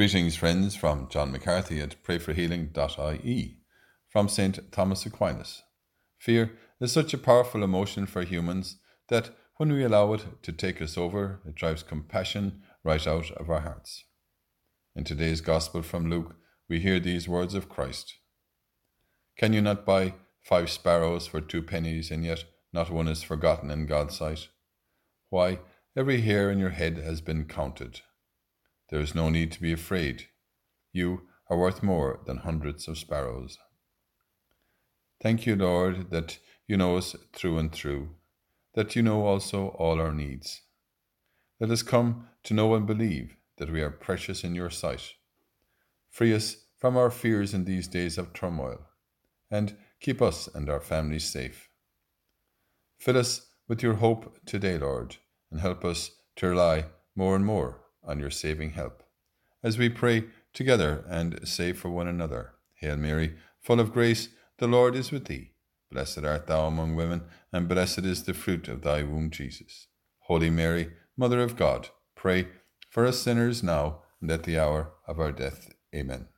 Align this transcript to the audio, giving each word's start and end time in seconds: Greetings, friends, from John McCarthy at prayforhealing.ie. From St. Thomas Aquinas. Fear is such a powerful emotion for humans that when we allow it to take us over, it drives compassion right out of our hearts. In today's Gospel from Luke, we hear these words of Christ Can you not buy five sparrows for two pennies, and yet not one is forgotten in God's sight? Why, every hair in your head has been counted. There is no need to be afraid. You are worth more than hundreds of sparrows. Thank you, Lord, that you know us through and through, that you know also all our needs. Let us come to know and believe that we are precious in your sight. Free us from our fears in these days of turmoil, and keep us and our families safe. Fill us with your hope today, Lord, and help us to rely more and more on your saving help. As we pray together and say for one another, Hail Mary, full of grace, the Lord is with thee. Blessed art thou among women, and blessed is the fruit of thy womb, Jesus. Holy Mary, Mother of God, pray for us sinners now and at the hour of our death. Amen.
Greetings, 0.00 0.34
friends, 0.34 0.74
from 0.74 1.08
John 1.10 1.30
McCarthy 1.30 1.78
at 1.78 2.02
prayforhealing.ie. 2.02 3.58
From 4.08 4.28
St. 4.30 4.72
Thomas 4.72 5.04
Aquinas. 5.04 5.62
Fear 6.16 6.52
is 6.80 6.90
such 6.90 7.12
a 7.12 7.18
powerful 7.18 7.62
emotion 7.62 8.06
for 8.06 8.22
humans 8.22 8.78
that 9.10 9.28
when 9.58 9.70
we 9.70 9.84
allow 9.84 10.14
it 10.14 10.42
to 10.42 10.52
take 10.52 10.80
us 10.80 10.96
over, 10.96 11.42
it 11.44 11.54
drives 11.54 11.82
compassion 11.82 12.62
right 12.82 13.06
out 13.06 13.30
of 13.32 13.50
our 13.50 13.60
hearts. 13.60 14.04
In 14.96 15.04
today's 15.04 15.42
Gospel 15.42 15.82
from 15.82 16.08
Luke, 16.08 16.34
we 16.66 16.80
hear 16.80 16.98
these 16.98 17.28
words 17.28 17.52
of 17.52 17.68
Christ 17.68 18.14
Can 19.36 19.52
you 19.52 19.60
not 19.60 19.84
buy 19.84 20.14
five 20.40 20.70
sparrows 20.70 21.26
for 21.26 21.42
two 21.42 21.60
pennies, 21.60 22.10
and 22.10 22.24
yet 22.24 22.44
not 22.72 22.90
one 22.90 23.06
is 23.06 23.22
forgotten 23.22 23.70
in 23.70 23.84
God's 23.84 24.16
sight? 24.16 24.48
Why, 25.28 25.58
every 25.94 26.22
hair 26.22 26.50
in 26.50 26.58
your 26.58 26.70
head 26.70 26.96
has 26.96 27.20
been 27.20 27.44
counted. 27.44 28.00
There 28.90 29.00
is 29.00 29.14
no 29.14 29.30
need 29.30 29.52
to 29.52 29.62
be 29.62 29.72
afraid. 29.72 30.26
You 30.92 31.22
are 31.48 31.56
worth 31.56 31.82
more 31.82 32.20
than 32.26 32.38
hundreds 32.38 32.88
of 32.88 32.98
sparrows. 32.98 33.56
Thank 35.22 35.46
you, 35.46 35.54
Lord, 35.54 36.10
that 36.10 36.38
you 36.66 36.76
know 36.76 36.96
us 36.96 37.14
through 37.32 37.58
and 37.58 37.72
through, 37.72 38.10
that 38.74 38.96
you 38.96 39.02
know 39.02 39.26
also 39.26 39.68
all 39.68 40.00
our 40.00 40.12
needs. 40.12 40.62
Let 41.60 41.70
us 41.70 41.82
come 41.82 42.26
to 42.44 42.54
know 42.54 42.74
and 42.74 42.86
believe 42.86 43.36
that 43.58 43.70
we 43.70 43.80
are 43.80 43.90
precious 43.90 44.42
in 44.42 44.54
your 44.54 44.70
sight. 44.70 45.12
Free 46.08 46.34
us 46.34 46.56
from 46.76 46.96
our 46.96 47.10
fears 47.10 47.54
in 47.54 47.66
these 47.66 47.86
days 47.86 48.18
of 48.18 48.32
turmoil, 48.32 48.86
and 49.50 49.76
keep 50.00 50.20
us 50.20 50.48
and 50.52 50.68
our 50.68 50.80
families 50.80 51.24
safe. 51.24 51.68
Fill 52.98 53.18
us 53.18 53.46
with 53.68 53.82
your 53.82 53.94
hope 53.94 54.38
today, 54.46 54.78
Lord, 54.78 55.16
and 55.50 55.60
help 55.60 55.84
us 55.84 56.10
to 56.36 56.48
rely 56.48 56.86
more 57.14 57.36
and 57.36 57.44
more 57.44 57.79
on 58.04 58.18
your 58.18 58.30
saving 58.30 58.72
help. 58.72 59.02
As 59.62 59.78
we 59.78 59.88
pray 59.88 60.24
together 60.52 61.04
and 61.08 61.46
say 61.46 61.72
for 61.72 61.90
one 61.90 62.08
another, 62.08 62.54
Hail 62.74 62.96
Mary, 62.96 63.34
full 63.60 63.80
of 63.80 63.92
grace, 63.92 64.28
the 64.58 64.66
Lord 64.66 64.94
is 64.94 65.10
with 65.10 65.26
thee. 65.26 65.52
Blessed 65.90 66.24
art 66.24 66.46
thou 66.46 66.66
among 66.66 66.94
women, 66.94 67.22
and 67.52 67.68
blessed 67.68 68.00
is 68.00 68.22
the 68.22 68.34
fruit 68.34 68.68
of 68.68 68.82
thy 68.82 69.02
womb, 69.02 69.30
Jesus. 69.30 69.88
Holy 70.20 70.50
Mary, 70.50 70.90
Mother 71.16 71.40
of 71.40 71.56
God, 71.56 71.88
pray 72.14 72.48
for 72.88 73.04
us 73.04 73.18
sinners 73.18 73.62
now 73.62 74.02
and 74.20 74.30
at 74.30 74.44
the 74.44 74.58
hour 74.58 74.92
of 75.06 75.18
our 75.18 75.32
death. 75.32 75.70
Amen. 75.94 76.28